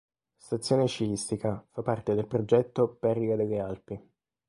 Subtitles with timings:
[0.35, 4.09] Stazione sciistica, fa parte del progetto Perle delle Alpi.